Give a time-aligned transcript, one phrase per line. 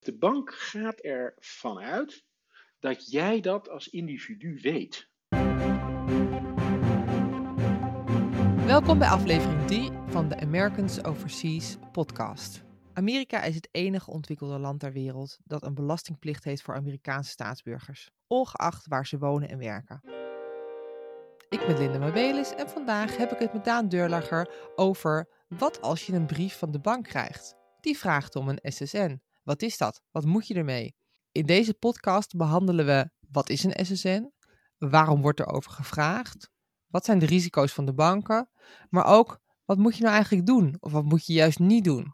[0.00, 2.24] De bank gaat ervan uit
[2.78, 5.08] dat jij dat als individu weet.
[8.66, 12.62] Welkom bij aflevering 3 van de Americans Overseas podcast.
[12.92, 18.10] Amerika is het enige ontwikkelde land ter wereld dat een belastingplicht heeft voor Amerikaanse staatsburgers,
[18.26, 20.00] ongeacht waar ze wonen en werken.
[21.48, 26.06] Ik ben Linda Mabelis en vandaag heb ik het met Daan Deurlager over wat als
[26.06, 27.54] je een brief van de bank krijgt.
[27.80, 29.20] Die vraagt om een SSN.
[29.42, 30.02] Wat is dat?
[30.10, 30.94] Wat moet je ermee?
[31.32, 34.32] In deze podcast behandelen we wat is een SSN?
[34.78, 36.50] Waarom wordt er over gevraagd?
[36.86, 38.48] Wat zijn de risico's van de banken?
[38.90, 40.76] Maar ook wat moet je nou eigenlijk doen?
[40.80, 42.12] Of wat moet je juist niet doen?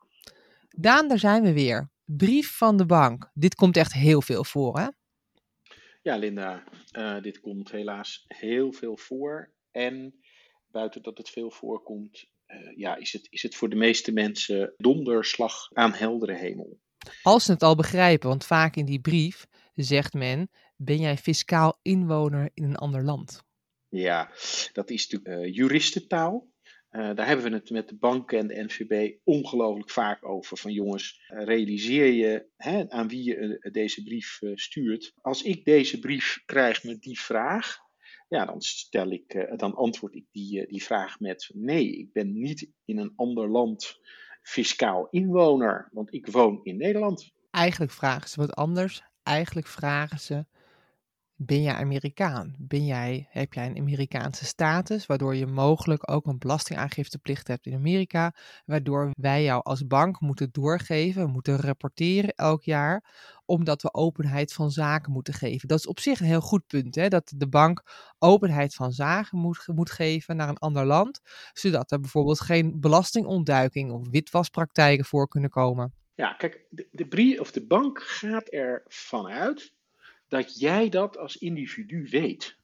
[0.69, 1.91] Daan, daar zijn we weer.
[2.05, 3.31] Brief van de bank.
[3.34, 4.87] Dit komt echt heel veel voor, hè?
[6.03, 9.53] Ja, Linda, uh, dit komt helaas heel veel voor.
[9.70, 10.20] En
[10.70, 14.75] buiten dat het veel voorkomt, uh, ja, is, het, is het voor de meeste mensen
[14.77, 16.81] donderslag aan heldere hemel.
[17.23, 21.78] Als ze het al begrijpen, want vaak in die brief zegt men: ben jij fiscaal
[21.83, 23.44] inwoner in een ander land?
[23.89, 24.31] Ja,
[24.72, 26.55] dat is natuurlijk uh, juristentaal.
[26.91, 30.56] Uh, daar hebben we het met de banken en de NVB ongelooflijk vaak over.
[30.56, 35.12] Van jongens, realiseer je hè, aan wie je deze brief stuurt.
[35.20, 37.78] Als ik deze brief krijg met die vraag,
[38.28, 42.70] ja, dan, stel ik, dan antwoord ik die, die vraag met nee, ik ben niet
[42.84, 44.00] in een ander land
[44.47, 47.33] fiscaal inwoner, want ik woon in Nederland.
[47.50, 49.03] Eigenlijk vragen ze wat anders.
[49.22, 50.47] Eigenlijk vragen ze:
[51.37, 52.55] ben jij Amerikaan?
[52.59, 57.75] Ben jij, heb jij een Amerikaanse status, waardoor je mogelijk ook een belastingaangifteplicht hebt in
[57.75, 58.34] Amerika,
[58.65, 63.05] waardoor wij jou als bank moeten doorgeven, moeten rapporteren elk jaar,
[63.45, 65.69] omdat we openheid van zaken moeten geven.
[65.69, 67.09] Dat is op zich een heel goed punt, hè?
[67.09, 67.83] dat de bank
[68.19, 71.21] openheid van zaken moet, moet geven naar een ander land,
[71.53, 75.95] zodat er bijvoorbeeld geen belastingontduiking of witwaspraktijken voor kunnen komen.
[76.15, 79.75] Ja, kijk, de, of de bank gaat ervan uit
[80.28, 82.58] dat jij dat als individu weet.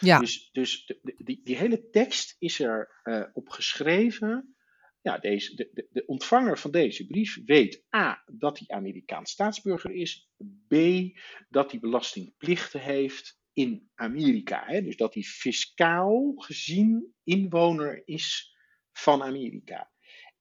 [0.00, 0.18] Ja.
[0.18, 4.56] Dus, dus de, die, die, hele tekst is er uh, op geschreven.
[5.00, 8.22] Ja, deze, de, de, de, ontvanger van deze brief weet A.
[8.26, 10.28] dat hij Amerikaans staatsburger is.
[10.68, 10.74] B.
[11.48, 14.64] dat hij belastingplichten heeft in Amerika.
[14.66, 14.82] Hè?
[14.82, 18.56] Dus dat hij fiscaal gezien inwoner is
[18.92, 19.91] van Amerika.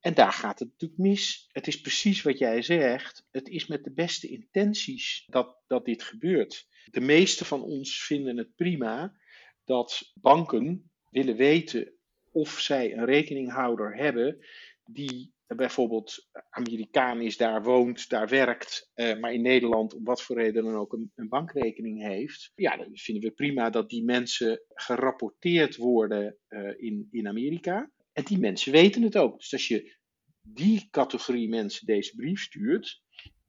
[0.01, 1.50] En daar gaat het natuurlijk mis.
[1.51, 3.28] Het is precies wat jij zegt.
[3.31, 6.67] Het is met de beste intenties dat, dat dit gebeurt.
[6.91, 9.16] De meeste van ons vinden het prima
[9.63, 11.94] dat banken willen weten
[12.31, 14.45] of zij een rekeninghouder hebben
[14.84, 20.35] die bijvoorbeeld Amerikaan is, daar woont, daar werkt, eh, maar in Nederland om wat voor
[20.35, 22.51] reden dan ook een, bankrekening heeft.
[22.56, 27.91] Ja, dan vinden we prima dat die mensen gerapporteerd worden uh, in, in Amerika.
[28.13, 29.39] En die mensen weten het ook.
[29.39, 29.97] Dus als je
[30.41, 33.01] die categorie mensen deze brief stuurt,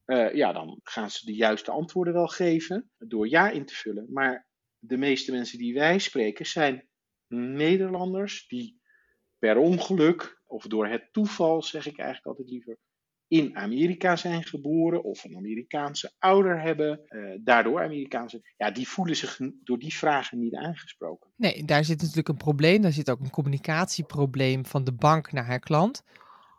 [0.07, 4.07] uh, ja, dan gaan ze de juiste antwoorden wel geven door ja in te vullen.
[4.13, 6.89] Maar de meeste mensen die wij spreken zijn
[7.35, 8.81] Nederlanders die
[9.39, 12.79] per ongeluk of door het toeval, zeg ik eigenlijk altijd liever,
[13.33, 19.17] in Amerika zijn geboren of een Amerikaanse ouder hebben, uh, daardoor Amerikaanse, ja, die voelen
[19.17, 21.31] zich door die vragen niet aangesproken.
[21.37, 22.83] Nee, daar zit natuurlijk een probleem.
[22.83, 26.03] Daar zit ook een communicatieprobleem van de bank naar haar klant.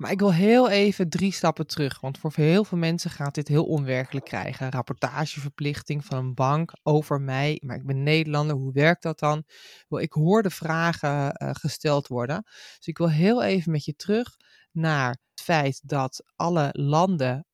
[0.03, 3.47] Maar ik wil heel even drie stappen terug, want voor heel veel mensen gaat dit
[3.47, 4.71] heel onwerkelijk krijgen.
[4.71, 9.43] Rapportageverplichting van een bank over mij, maar ik ben Nederlander, hoe werkt dat dan?
[9.89, 12.41] Ik hoor de vragen uh, gesteld worden.
[12.77, 14.35] Dus ik wil heel even met je terug
[14.71, 17.45] naar het feit dat alle landen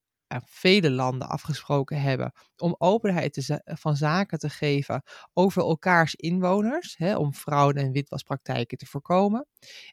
[0.45, 5.03] vele landen afgesproken hebben om openheid te, van zaken te geven
[5.33, 9.47] over elkaars inwoners, hè, om fraude en witwaspraktijken te voorkomen.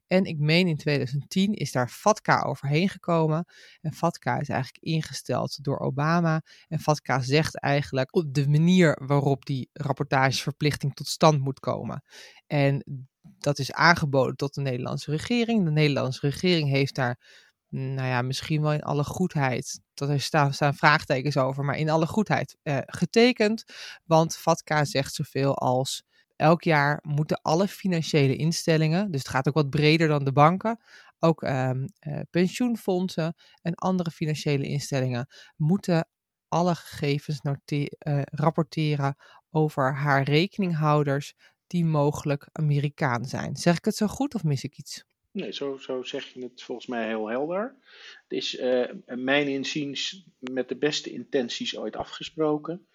[0.07, 3.45] En ik meen in 2010 is daar FATCA overheen gekomen.
[3.81, 6.43] En FATCA is eigenlijk ingesteld door Obama.
[6.69, 12.03] En FATCA zegt eigenlijk op de manier waarop die rapportageverplichting tot stand moet komen.
[12.47, 13.07] En
[13.39, 15.65] dat is aangeboden tot de Nederlandse regering.
[15.65, 17.46] De Nederlandse regering heeft daar
[17.76, 21.91] nou ja, misschien wel in alle goedheid, dat er staan, staan vraagtekens over, maar in
[21.91, 23.64] alle goedheid eh, getekend.
[24.05, 26.05] Want FATCA zegt zoveel als
[26.37, 30.81] elk jaar moeten alle financiële instellingen, dus het gaat ook wat breder dan de banken,
[31.19, 35.26] ook ehm, eh, pensioenfondsen en andere financiële instellingen,
[35.56, 36.08] moeten
[36.49, 39.17] alle gegevens uh, rapporteren
[39.50, 41.34] over haar rekeninghouders
[41.67, 43.56] die mogelijk Amerikaan zijn.
[43.56, 45.05] Zeg ik het zo goed of mis ik iets?
[45.37, 47.75] Nee, zo, zo zeg je het volgens mij heel helder.
[48.23, 52.87] Het is uh, mijn inziens met de beste intenties ooit afgesproken.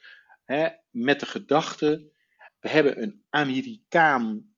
[0.46, 2.12] Hè, met de gedachte,
[2.60, 4.54] we hebben een Amerikaan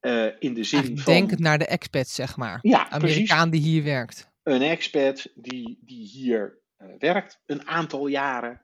[0.00, 1.14] uh, in de zin van...
[1.14, 2.58] Denk het naar de expat, zeg maar.
[2.62, 3.64] Ja, Amerikaan precies.
[3.64, 4.30] die hier werkt.
[4.42, 6.58] Een expat die, die hier
[6.98, 8.62] werkt een aantal jaren,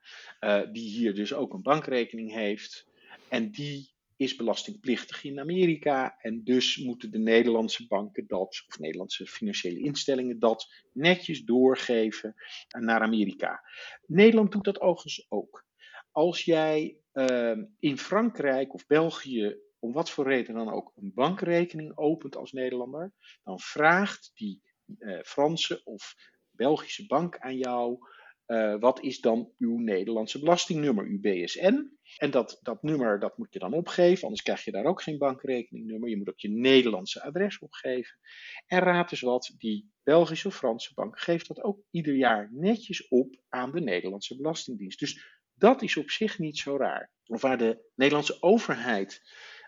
[0.72, 2.86] die hier dus ook een bankrekening heeft.
[3.28, 6.18] En die is belastingplichtig in Amerika.
[6.18, 12.34] En dus moeten de Nederlandse banken dat, of Nederlandse financiële instellingen dat netjes doorgeven
[12.78, 13.62] naar Amerika.
[14.06, 15.64] Nederland doet dat overigens ook.
[16.10, 21.96] Als jij uh, in Frankrijk of België om wat voor reden dan ook een bankrekening
[21.96, 23.12] opent als Nederlander,
[23.44, 24.62] dan vraagt die
[24.98, 26.14] uh, Franse of
[26.50, 27.98] Belgische bank aan jou
[28.46, 31.94] uh, wat is dan uw Nederlandse belastingnummer, uw BSN.
[32.16, 35.18] En dat, dat nummer dat moet je dan opgeven, anders krijg je daar ook geen
[35.18, 36.08] bankrekeningnummer.
[36.08, 38.18] Je moet ook je Nederlandse adres opgeven.
[38.66, 43.08] En raad eens wat, die Belgische of Franse bank geeft dat ook ieder jaar netjes
[43.08, 44.98] op aan de Nederlandse Belastingdienst.
[44.98, 47.10] Dus dat is op zich niet zo raar.
[47.26, 49.22] Of waar de Nederlandse overheid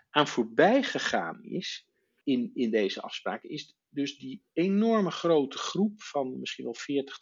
[0.09, 1.88] aan voorbij gegaan is
[2.29, 7.17] in, in deze afspraak, is dus die enorme grote groep van misschien wel 40,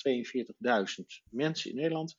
[0.99, 2.15] 42.000 mensen in Nederland,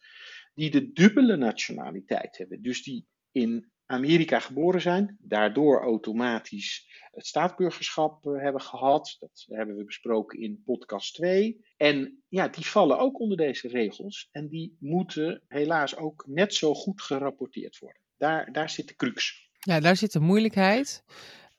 [0.54, 2.62] die de dubbele nationaliteit hebben.
[2.62, 9.16] Dus die in Amerika geboren zijn, daardoor automatisch het staatsburgerschap eh, hebben gehad.
[9.18, 11.64] Dat hebben we besproken in podcast 2.
[11.76, 16.74] En ja, die vallen ook onder deze regels en die moeten helaas ook net zo
[16.74, 18.02] goed gerapporteerd worden.
[18.16, 19.50] Daar, daar zit de crux.
[19.58, 21.04] Ja, daar zit de moeilijkheid.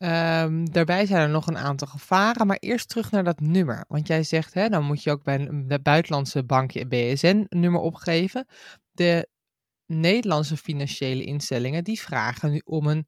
[0.01, 3.85] Um, daarbij zijn er nog een aantal gevaren, maar eerst terug naar dat nummer.
[3.87, 8.45] Want jij zegt, hè, dan moet je ook bij een buitenlandse bank je BSN-nummer opgeven.
[8.91, 9.27] De
[9.85, 13.07] Nederlandse financiële instellingen, die vragen nu om een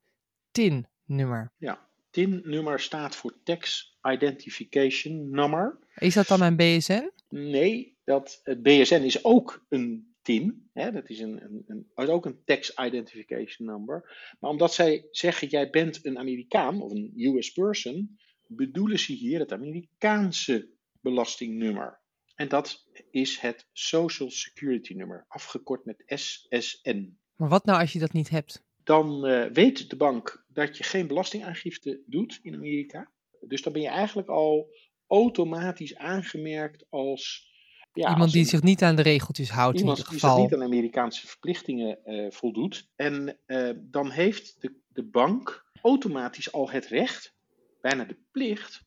[0.52, 1.52] TIN-nummer.
[1.58, 5.78] Ja, TIN-nummer staat voor Tax Identification Number.
[5.96, 7.12] Is dat dan mijn BSN?
[7.30, 10.70] Nee, dat, het BSN is ook een TIN.
[10.74, 14.18] Hè, dat is een, een, een, ook een Tax Identification Number.
[14.40, 19.40] Maar omdat zij zeggen, jij bent een Amerikaan of een US person, bedoelen ze hier
[19.40, 20.70] het Amerikaanse
[21.02, 22.00] belastingnummer.
[22.36, 27.18] En dat is het Social Security nummer, afgekort met SSN.
[27.36, 28.64] Maar wat nou als je dat niet hebt?
[28.84, 33.12] Dan uh, weet de bank dat je geen belastingaangifte doet in Amerika.
[33.40, 34.74] Dus dan ben je eigenlijk al
[35.08, 37.51] automatisch aangemerkt als
[37.94, 40.36] ja, iemand die zich niet aan de regeltjes houdt iemand in ieder geval.
[40.36, 42.90] die zich niet aan Amerikaanse verplichtingen uh, voldoet.
[42.96, 47.36] En uh, dan heeft de, de bank automatisch al het recht,
[47.82, 48.84] bijna de plicht,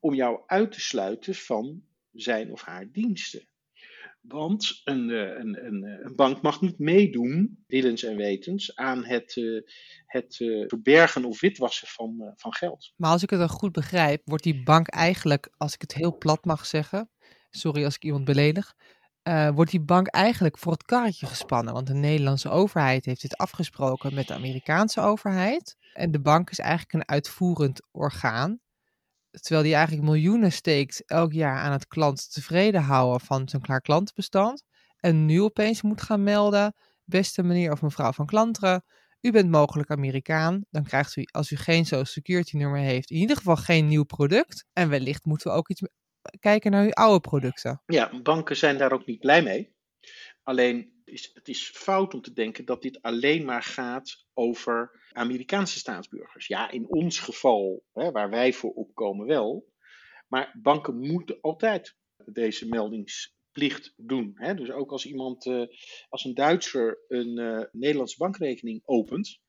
[0.00, 1.82] om jou uit te sluiten van
[2.12, 3.48] zijn of haar diensten.
[4.20, 9.40] Want een, eh, een, een, een, bank mag niet meedoen, willens en wetens, aan het,
[10.06, 10.36] het
[10.66, 12.92] verbergen of witwassen van, van geld.
[12.96, 16.18] Maar als ik het dan goed begrijp, wordt die bank eigenlijk, als ik het heel
[16.18, 17.10] plat mag zeggen,
[17.56, 18.74] sorry als ik iemand beledig,
[19.28, 21.74] uh, wordt die bank eigenlijk voor het karretje gespannen.
[21.74, 25.76] Want de Nederlandse overheid heeft dit afgesproken met de Amerikaanse overheid.
[25.92, 28.60] En de bank is eigenlijk een uitvoerend orgaan.
[29.30, 33.80] Terwijl die eigenlijk miljoenen steekt elk jaar aan het klant tevreden houden van zijn klaar
[33.80, 34.62] klantenbestand.
[34.96, 36.74] En nu opeens moet gaan melden,
[37.04, 38.84] beste meneer of mevrouw van Klanteren,
[39.20, 40.64] u bent mogelijk Amerikaan.
[40.70, 44.04] Dan krijgt u, als u geen Social Security nummer heeft, in ieder geval geen nieuw
[44.04, 44.64] product.
[44.72, 45.82] En wellicht moeten we ook iets
[46.40, 47.82] kijken naar uw oude producten.
[47.86, 49.74] Ja, banken zijn daar ook niet blij mee.
[50.42, 55.78] Alleen is het is fout om te denken dat dit alleen maar gaat over Amerikaanse
[55.78, 56.46] staatsburgers.
[56.46, 59.74] Ja, in ons geval, hè, waar wij voor opkomen wel.
[60.28, 64.32] Maar banken moeten altijd deze meldingsplicht doen.
[64.34, 64.54] Hè?
[64.54, 65.66] Dus ook als iemand, uh,
[66.08, 69.40] als een Duitser een uh, Nederlandse bankrekening opent,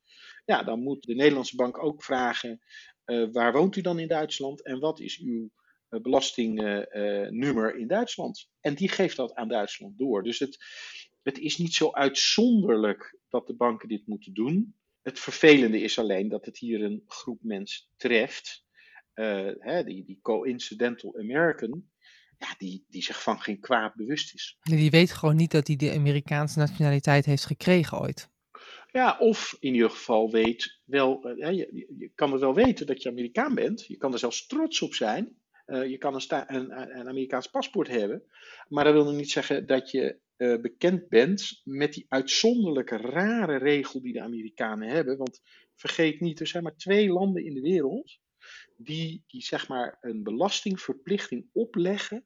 [0.45, 2.61] ja, dan moet de Nederlandse bank ook vragen:
[3.05, 8.49] uh, waar woont u dan in Duitsland en wat is uw eh, belastingnummer in Duitsland.
[8.59, 10.23] En die geeft dat aan Duitsland door.
[10.23, 10.57] Dus het,
[11.23, 14.75] het is niet zo uitzonderlijk dat de banken dit moeten doen.
[15.01, 18.65] Het vervelende is alleen dat het hier een groep mensen treft,
[19.15, 21.89] uh, hè, die, die coincidental American,
[22.37, 24.57] ja, die, die zich van geen kwaad bewust is.
[24.61, 28.29] Die weet gewoon niet dat hij de Amerikaanse nationaliteit heeft gekregen ooit.
[28.91, 33.03] Ja, of in ieder geval weet wel, uh, je, je, kan er wel weten dat
[33.03, 33.85] je Amerikaan bent.
[33.85, 35.37] Je kan er zelfs trots op zijn.
[35.67, 38.23] Uh, je kan een, een, een, Amerikaans paspoort hebben,
[38.67, 43.57] maar dat wil nog niet zeggen dat je uh, bekend bent met die uitzonderlijke rare
[43.57, 45.17] regel die de Amerikanen hebben.
[45.17, 45.41] Want
[45.75, 48.19] vergeet niet, er zijn maar twee landen in de wereld
[48.77, 52.25] die, die zeg maar een belastingverplichting opleggen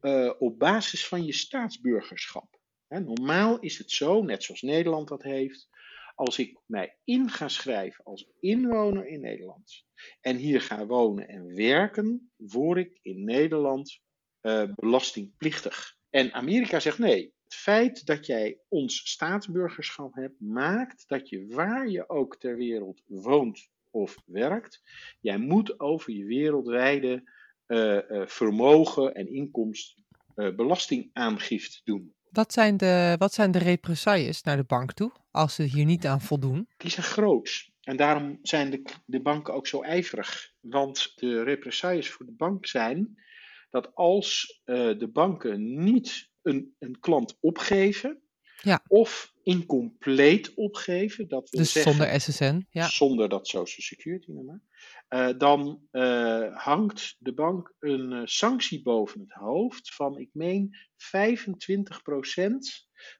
[0.00, 2.60] uh, op basis van je staatsburgerschap.
[2.88, 5.68] Normaal is het zo, net zoals Nederland dat heeft,
[6.14, 9.84] als ik mij in ga schrijven als inwoner in Nederland
[10.20, 14.00] en hier ga wonen en werken, word ik in Nederland
[14.42, 15.96] uh, belastingplichtig.
[16.10, 17.32] En Amerika zegt nee.
[17.44, 23.02] Het feit dat jij ons staatsburgerschap hebt, maakt dat je waar je ook ter wereld
[23.06, 24.82] woont of werkt,
[25.20, 27.30] jij moet over je wereldwijde
[27.66, 30.00] uh, uh, vermogen en inkomst
[30.34, 32.14] belastingaangifte doen.
[32.32, 36.06] Wat zijn, de, wat zijn de represailles naar de bank toe als ze hier niet
[36.06, 36.68] aan voldoen?
[36.76, 37.70] Die zijn groot.
[37.82, 40.52] En daarom zijn de, de banken ook zo ijverig.
[40.60, 43.16] Want de represailles voor de bank zijn
[43.70, 48.22] dat als uh, de banken niet een, een klant opgeven,
[48.60, 48.82] ja.
[48.86, 52.88] of incompleet opgeven, dat wil dus zeggen, zonder SSN, ja.
[52.88, 54.60] zonder dat social security nummer,
[55.12, 60.76] uh, dan uh, hangt de bank een uh, sanctie boven het hoofd van, ik meen,
[60.76, 60.76] 25%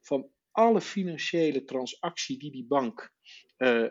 [0.01, 3.13] van alle financiële transactie die die bank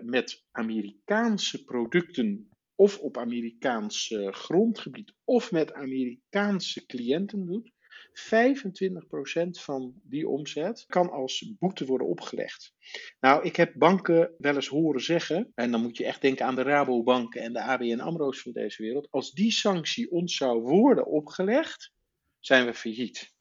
[0.01, 7.71] met Amerikaanse producten of op Amerikaans grondgebied of met Amerikaanse cliënten doet.
[8.13, 12.73] 25% van die omzet kan als boete worden opgelegd.
[13.19, 16.55] Nou, ik heb banken wel eens horen zeggen, en dan moet je echt denken aan
[16.55, 21.05] de Rabobanken en de ABN AMRO's van deze wereld, als die sanctie ons zou worden
[21.05, 21.91] opgelegd,
[22.39, 23.33] zijn we failliet.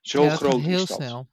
[0.00, 1.02] Zo ja, groot heel is dat.
[1.02, 1.28] snel.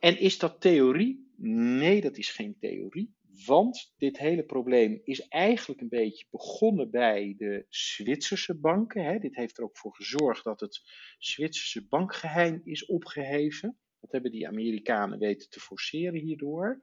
[0.00, 1.32] En is dat theorie?
[1.36, 3.14] Nee, dat is geen theorie.
[3.46, 9.04] Want dit hele probleem is eigenlijk een beetje begonnen bij de Zwitserse banken.
[9.04, 9.18] Hè.
[9.18, 10.80] Dit heeft er ook voor gezorgd dat het
[11.18, 13.78] Zwitserse bankgeheim is opgeheven.
[14.00, 16.82] Dat hebben die Amerikanen weten te forceren hierdoor.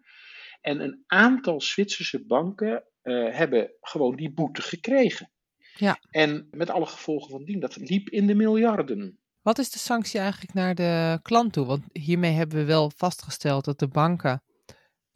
[0.62, 5.32] En een aantal Zwitserse banken uh, hebben gewoon die boete gekregen.
[5.76, 6.00] Ja.
[6.10, 9.20] En met alle gevolgen van dien, dat liep in de miljarden.
[9.42, 11.66] Wat is de sanctie eigenlijk naar de klant toe?
[11.66, 14.44] Want hiermee hebben we wel vastgesteld dat de banken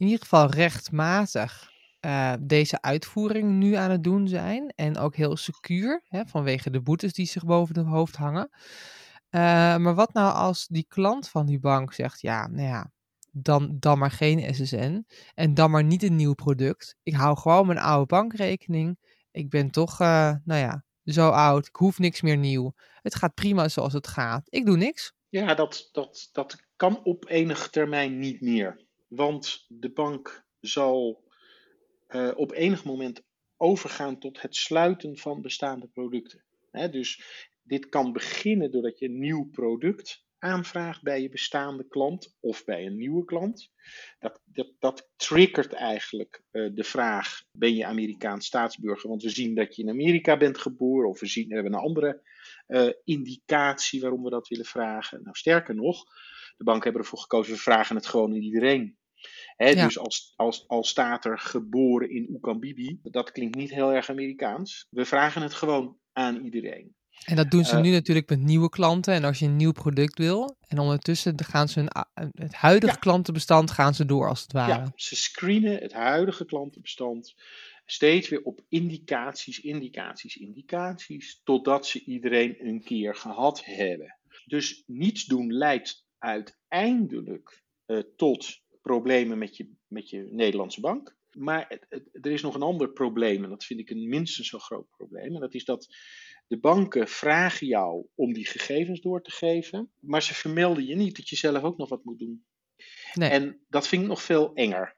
[0.02, 4.72] in ieder geval rechtmatig uh, deze uitvoering nu aan het doen zijn.
[4.76, 8.48] En ook heel secuur, hè, vanwege de boetes die zich boven het hoofd hangen.
[8.50, 9.40] Uh,
[9.76, 12.90] maar wat nou als die klant van die bank zegt, ja, nou ja,
[13.30, 16.96] dan, dan maar geen SSN en dan maar niet een nieuw product.
[17.02, 18.98] Ik hou gewoon mijn oude bankrekening.
[19.30, 21.66] Ik ben toch, uh, nou ja, zo oud.
[21.66, 22.72] Ik hoef niks meer nieuw.
[23.02, 24.46] Het gaat prima zoals het gaat.
[24.48, 25.12] Ik doe niks.
[25.28, 28.90] Ja, dat, dat, dat kan op enige termijn niet meer.
[29.14, 31.24] Want de bank zal
[32.08, 33.22] uh, op enig moment
[33.56, 36.44] overgaan tot het sluiten van bestaande producten.
[36.90, 37.22] Dus
[37.62, 42.86] dit kan beginnen doordat je een nieuw product aanvraagt bij je bestaande klant of bij
[42.86, 43.70] een nieuwe klant.
[44.18, 49.08] Dat, dat, dat triggert eigenlijk uh, de vraag: ben je Amerikaans staatsburger?
[49.08, 51.80] Want we zien dat je in Amerika bent geboren, of we, zien, we hebben een
[51.80, 52.22] andere
[52.68, 55.22] uh, indicatie waarom we dat willen vragen.
[55.22, 56.04] Nou, sterker nog,
[56.56, 58.96] de banken hebben ervoor gekozen: we vragen het gewoon aan iedereen.
[59.56, 59.84] Ja.
[59.84, 64.86] Dus als, als, als staat er geboren in Oekambibi, dat klinkt niet heel erg Amerikaans.
[64.90, 66.94] We vragen het gewoon aan iedereen.
[67.24, 69.14] En dat doen ze uh, nu natuurlijk met nieuwe klanten.
[69.14, 70.56] En als je een nieuw product wil.
[70.68, 72.98] En ondertussen gaan ze een, het huidige ja.
[72.98, 74.72] klantenbestand gaan ze door als het ware.
[74.72, 77.34] Ja, ze screenen het huidige klantenbestand
[77.86, 81.40] steeds weer op indicaties, indicaties, indicaties.
[81.44, 84.18] Totdat ze iedereen een keer gehad hebben.
[84.44, 91.16] Dus niets doen leidt uiteindelijk uh, tot problemen met je, met je Nederlandse bank.
[91.30, 94.48] Maar het, het, er is nog een ander probleem, en dat vind ik een minstens
[94.48, 95.34] zo groot probleem.
[95.34, 95.96] En dat is dat
[96.46, 101.16] de banken vragen jou om die gegevens door te geven, maar ze vermelden je niet
[101.16, 102.44] dat je zelf ook nog wat moet doen.
[103.14, 103.30] Nee.
[103.30, 104.96] En dat vind ik nog veel enger.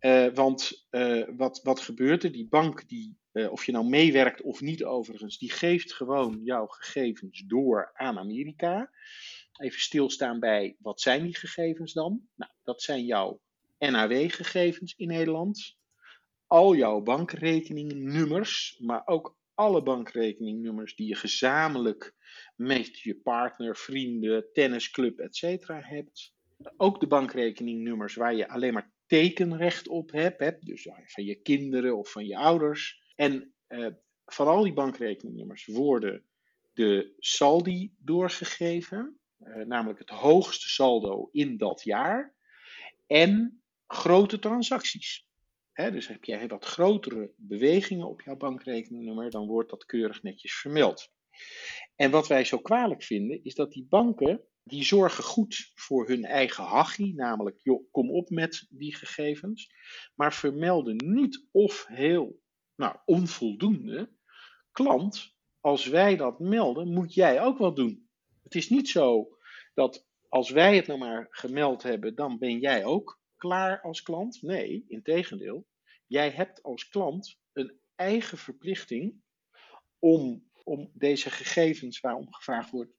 [0.00, 2.32] Uh, want uh, wat, wat gebeurt er?
[2.32, 6.66] Die bank, die, uh, of je nou meewerkt of niet overigens, die geeft gewoon jouw
[6.66, 8.90] gegevens door aan Amerika
[9.60, 12.28] even stilstaan bij wat zijn die gegevens dan?
[12.34, 13.40] Nou, dat zijn jouw
[13.78, 15.76] NAW-gegevens in Nederland,
[16.46, 22.14] al jouw bankrekeningnummers, maar ook alle bankrekeningnummers die je gezamenlijk
[22.56, 25.66] met je partner, vrienden, tennisclub, etc.
[25.66, 26.34] hebt.
[26.76, 32.10] Ook de bankrekeningnummers waar je alleen maar tekenrecht op hebt, dus van je kinderen of
[32.10, 33.12] van je ouders.
[33.14, 33.86] En uh,
[34.26, 36.24] van al die bankrekeningnummers worden
[36.72, 39.19] de saldi doorgegeven.
[39.40, 42.34] Uh, namelijk het hoogste saldo in dat jaar.
[43.06, 45.28] En grote transacties.
[45.88, 51.12] Dus heb jij wat grotere bewegingen op jouw bankrekeningnummer, dan wordt dat keurig netjes vermeld.
[51.96, 56.24] En wat wij zo kwalijk vinden, is dat die banken, die zorgen goed voor hun
[56.24, 59.72] eigen hachie, namelijk joh, kom op met die gegevens,
[60.14, 62.40] maar vermelden niet of heel
[62.74, 64.10] nou, onvoldoende,
[64.72, 68.09] klant, als wij dat melden, moet jij ook wat doen.
[68.50, 69.28] Het is niet zo
[69.74, 74.42] dat als wij het nou maar gemeld hebben, dan ben jij ook klaar als klant.
[74.42, 75.66] Nee, integendeel.
[76.06, 79.22] Jij hebt als klant een eigen verplichting
[79.98, 82.92] om, om deze gegevens waarom gevraagd wordt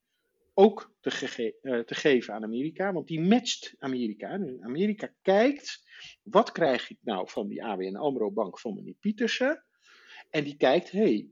[0.53, 2.93] ook te, uh, te geven aan Amerika.
[2.93, 4.29] Want die matcht Amerika.
[4.61, 5.83] Amerika kijkt,
[6.23, 9.65] wat krijg ik nou van die ABN AMRO bank van meneer Pietersen?
[10.29, 11.29] En die kijkt, hey,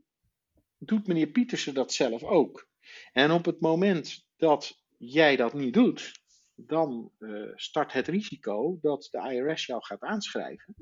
[0.78, 2.69] doet meneer Pietersen dat zelf ook?
[3.12, 6.22] En op het moment dat jij dat niet doet,
[6.56, 10.76] dan uh, start het risico dat de IRS jou gaat aanschrijven,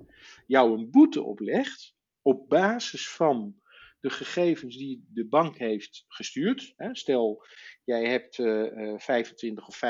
[0.47, 3.55] jou een boete oplegt op basis van
[3.99, 6.73] de gegevens die de bank heeft gestuurd.
[6.75, 6.95] Hè.
[6.95, 7.45] Stel,
[7.83, 9.81] jij hebt uh, 25 of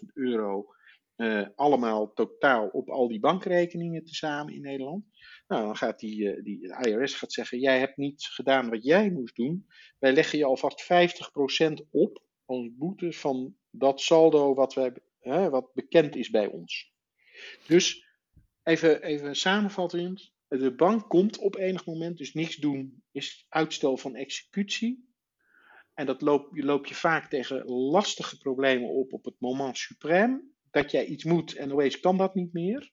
[0.00, 0.74] 50.000 euro
[1.54, 5.04] allemaal totaal op al die bankrekeningen tezamen in Nederland.
[5.50, 8.84] Nou, dan gaat die, uh, die de IRS gaat zeggen: Jij hebt niet gedaan wat
[8.84, 9.66] jij moest doen.
[9.98, 15.74] Wij leggen je alvast 50% op als boete van dat saldo wat, wij, hè, wat
[15.74, 16.92] bekend is bij ons.
[17.66, 18.06] Dus
[18.62, 24.14] even, even samenvattend: de bank komt op enig moment, dus niks doen is uitstel van
[24.14, 25.08] executie.
[25.94, 30.90] En dat loop, loop je vaak tegen lastige problemen op op het moment suprême dat
[30.90, 32.90] jij iets moet en opeens kan dat niet meer.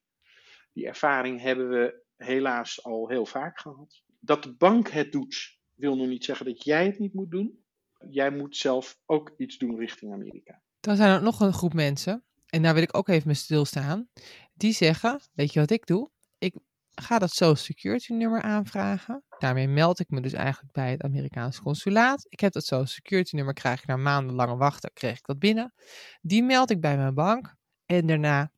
[0.74, 4.04] Die ervaring hebben we helaas al heel vaak gehad.
[4.20, 7.64] Dat de bank het doet, wil nog niet zeggen dat jij het niet moet doen.
[8.10, 10.62] Jij moet zelf ook iets doen richting Amerika.
[10.80, 14.10] Dan zijn er nog een groep mensen, en daar wil ik ook even mee stilstaan,
[14.54, 16.10] die zeggen, weet je wat ik doe?
[16.38, 16.56] Ik
[17.02, 19.24] ga dat Social Security nummer aanvragen.
[19.40, 22.26] Daarmee meld ik me dus eigenlijk bij het Amerikaanse consulaat.
[22.30, 25.74] Ik heb dat Social Security nummer, krijg ik na maandenlange wachten, krijg ik dat binnen.
[26.22, 27.56] Die meld ik bij mijn bank.
[27.86, 28.52] En daarna,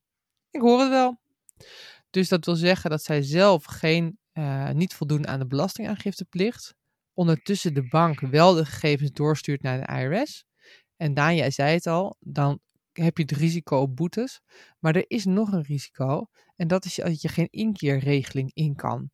[0.51, 1.19] ik hoor het wel.
[2.09, 6.75] Dus dat wil zeggen dat zij zelf geen, uh, niet voldoen aan de belastingaangifteplicht.
[7.13, 10.45] Ondertussen de bank wel de gegevens doorstuurt naar de IRS.
[10.95, 12.59] En Daan, jij zei het al, dan
[12.91, 14.41] heb je het risico op boetes.
[14.79, 16.27] Maar er is nog een risico.
[16.55, 19.09] En dat is dat je geen inkeerregeling in kan.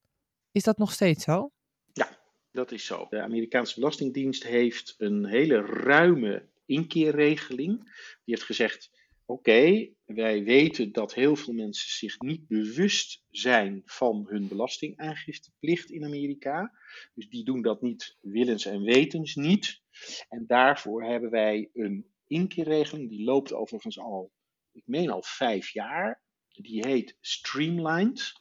[0.51, 1.51] Is dat nog steeds zo?
[1.93, 2.19] Ja,
[2.51, 3.07] dat is zo.
[3.09, 7.83] De Amerikaanse Belastingdienst heeft een hele ruime inkeerregeling.
[7.83, 8.89] Die heeft gezegd:
[9.25, 16.05] Oké, wij weten dat heel veel mensen zich niet bewust zijn van hun belastingaangifteplicht in
[16.05, 16.71] Amerika.
[17.13, 19.81] Dus die doen dat niet willens en wetens niet.
[20.29, 24.31] En daarvoor hebben wij een inkeerregeling, die loopt overigens al,
[24.71, 26.23] ik meen al vijf jaar.
[26.47, 28.33] Die heet Streamlined.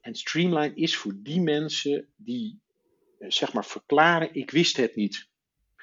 [0.00, 2.60] En Streamlined is voor die mensen die
[3.18, 5.28] eh, zeg maar verklaren, ik wist het niet.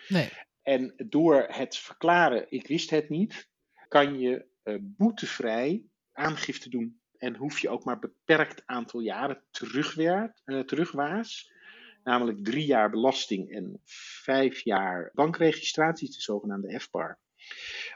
[0.07, 0.29] Nee.
[0.61, 3.49] En door het verklaren, ik wist het niet,
[3.87, 4.45] kan je
[4.81, 7.01] boetevrij aangifte doen.
[7.17, 11.51] En hoef je ook maar beperkt aantal jaren terugwaarts, terugwaarts
[12.03, 13.81] namelijk drie jaar belasting en
[14.23, 17.19] vijf jaar bankregistratie, de zogenaamde FBAR.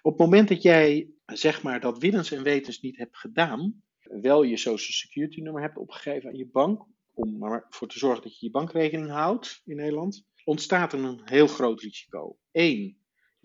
[0.02, 4.44] Op het moment dat jij zeg maar dat willens en wetens niet hebt gedaan, wel
[4.44, 8.40] je social security nummer hebt opgegeven aan je bank, om maar voor te zorgen dat
[8.40, 12.38] je je bankrekening houdt in Nederland, ontstaat er een heel groot risico.
[12.52, 12.98] Eén,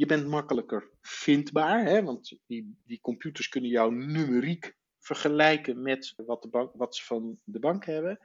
[0.02, 6.42] je bent makkelijker vindbaar, hè, want die, die computers kunnen jou numeriek vergelijken met wat,
[6.42, 8.18] de bank, wat ze van de bank hebben.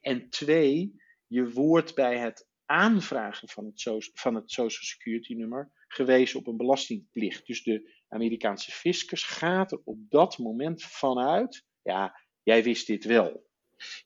[0.00, 0.94] En twee,
[1.26, 6.56] je wordt bij het aanvragen van het, van het Social Security nummer gewezen op een
[6.56, 7.46] belastingplicht.
[7.46, 13.46] Dus de Amerikaanse fiscus gaat er op dat moment vanuit, ja, jij wist dit wel.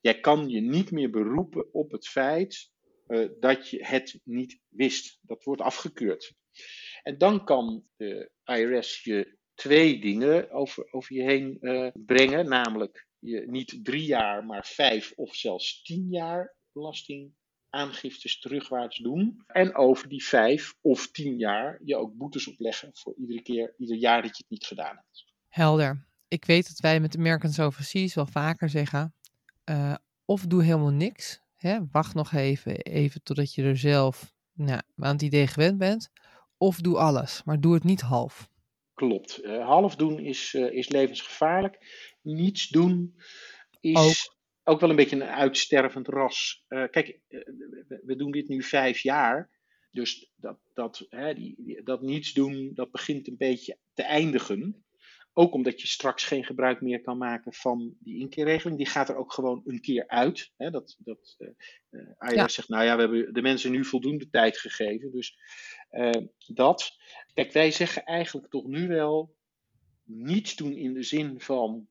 [0.01, 2.71] Jij kan je niet meer beroepen op het feit
[3.07, 5.19] uh, dat je het niet wist.
[5.23, 6.39] Dat wordt afgekeurd.
[7.03, 13.45] En dan kan de IRS je twee dingen over, je heen uh, brengen, namelijk je
[13.47, 19.43] niet drie jaar, maar vijf of zelfs tien jaar belastingaangiftes terugwaarts doen.
[19.47, 23.97] En over die vijf of tien jaar je ook boetes opleggen voor iedere keer, ieder
[23.97, 25.25] jaar dat je het niet gedaan hebt.
[25.49, 26.09] Helder.
[26.29, 29.15] Ik weet dat wij met Americans Overseas wel vaker zeggen,
[29.71, 31.41] uh, of doe helemaal niks.
[31.57, 31.79] Hè?
[31.91, 36.11] Wacht nog even, even totdat je er zelf nou, aan het idee gewend bent.
[36.63, 38.51] Of doe alles, maar doe het niet half.
[38.95, 39.45] Klopt.
[39.45, 41.79] Uh, half doen is, uh, is levensgevaarlijk.
[42.23, 43.15] Niets doen
[43.81, 43.97] is
[44.65, 44.75] ook.
[44.75, 44.81] ook.
[44.81, 46.65] wel een beetje een uitstervend ras.
[46.69, 49.51] Uh, kijk, we, we, doen dit nu vijf jaar.
[49.91, 54.85] Dus dat, dat, hè, die, dat niets doen, dat begint een beetje te eindigen.
[55.33, 58.79] Ook omdat je straks geen gebruik meer kan maken van die inkeerregeling.
[58.79, 60.53] Die gaat er ook gewoon een keer uit.
[60.57, 60.71] Hè?
[60.71, 61.37] Dat, dat
[61.91, 62.49] uh, ja.
[62.49, 65.11] zegt, nou ja, we hebben de mensen nu voldoende tijd gegeven.
[65.13, 65.39] Dus
[65.91, 66.11] uh,
[66.47, 66.97] dat.
[67.35, 69.35] Kijk, wij zeggen eigenlijk toch nu wel
[70.05, 71.89] niets doen in de zin van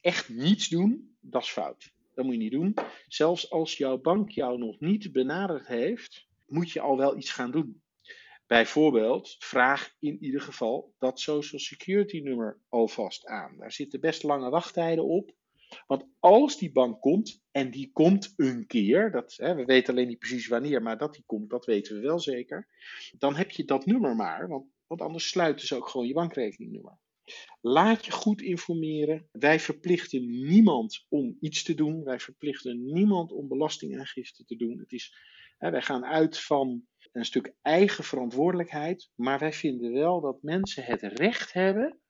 [0.00, 1.16] echt niets doen.
[1.20, 1.92] Dat is fout.
[2.14, 2.74] Dat moet je niet doen.
[3.08, 7.50] Zelfs als jouw bank jou nog niet benaderd heeft, moet je al wel iets gaan
[7.50, 7.82] doen.
[8.50, 13.56] Bijvoorbeeld, vraag in ieder geval dat Social Security nummer alvast aan.
[13.58, 15.34] Daar zitten best lange wachttijden op.
[15.86, 20.08] Want als die bank komt, en die komt een keer, dat, hè, we weten alleen
[20.08, 22.68] niet precies wanneer, maar dat die komt, dat weten we wel zeker.
[23.18, 26.98] Dan heb je dat nummer maar, want, want anders sluiten ze ook gewoon je bankrekeningnummer.
[27.60, 29.28] Laat je goed informeren.
[29.32, 32.04] Wij verplichten niemand om iets te doen.
[32.04, 34.78] Wij verplichten niemand om belastingaangifte te doen.
[34.78, 35.14] Het is,
[35.68, 39.10] wij gaan uit van een stuk eigen verantwoordelijkheid.
[39.14, 42.00] Maar wij vinden wel dat mensen het recht hebben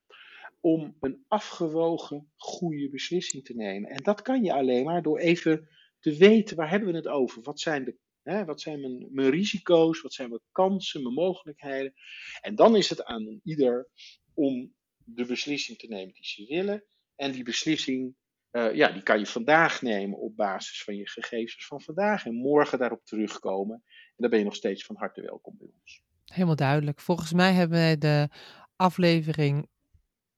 [0.60, 3.90] om een afgewogen, goede beslissing te nemen.
[3.90, 7.42] En dat kan je alleen maar door even te weten waar hebben we het over.
[7.42, 11.92] Wat zijn, de, hè, wat zijn mijn, mijn risico's, wat zijn mijn kansen, mijn mogelijkheden.
[12.40, 13.88] En dan is het aan ieder
[14.34, 16.84] om de beslissing te nemen die ze willen.
[17.16, 18.14] En die beslissing,
[18.52, 22.26] uh, ja, die kan je vandaag nemen op basis van je gegevens van vandaag.
[22.26, 23.82] En morgen daarop terugkomen.
[23.86, 26.02] En dan ben je nog steeds van harte welkom bij ons.
[26.24, 27.00] Helemaal duidelijk.
[27.00, 28.28] Volgens mij hebben wij de
[28.76, 29.68] aflevering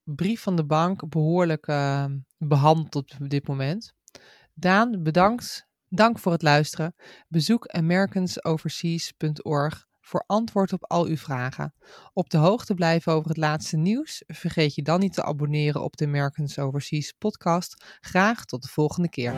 [0.04, 2.04] Brief van de Bank behoorlijk uh,
[2.38, 3.94] behandeld op dit moment.
[4.54, 5.70] Daan, bedankt.
[5.88, 6.94] Dank voor het luisteren.
[7.28, 11.74] Bezoek americansoverseas.org voor antwoord op al uw vragen.
[12.12, 14.22] Op de hoogte blijven over het laatste nieuws.
[14.26, 17.84] Vergeet je dan niet te abonneren op de Americans Overseas podcast.
[18.00, 19.34] Graag tot de volgende keer.